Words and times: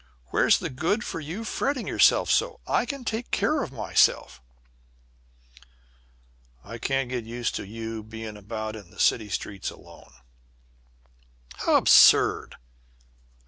Where's 0.31 0.57
the 0.57 0.71
good 0.71 1.03
for 1.03 1.19
you 1.19 1.43
fretting 1.43 1.85
yourself 1.85 2.31
so? 2.31 2.59
I 2.65 2.87
can 2.87 3.05
take 3.05 3.29
care 3.29 3.61
of 3.61 3.71
myself." 3.71 4.41
"I 6.63 6.79
can't 6.79 7.09
get 7.11 7.23
used 7.25 7.53
to 7.57 7.67
you 7.67 8.01
being 8.01 8.35
about 8.35 8.75
in 8.75 8.89
the 8.89 8.97
city 8.99 9.29
streets 9.29 9.69
alone." 9.69 10.13
"How 11.57 11.75
absurd!" 11.75 12.55